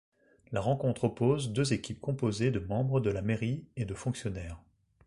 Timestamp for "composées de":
2.01-2.57